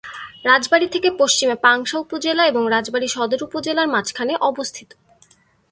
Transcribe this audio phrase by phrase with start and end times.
[0.45, 4.89] রাজবাড়ী থেকে পশ্চিমে পাংশা উপজেলা এবং রাজবাড়ী সদর উপজেলার মাঝখানে অবস্থিত।